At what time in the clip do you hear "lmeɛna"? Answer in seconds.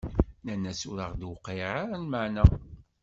2.03-2.43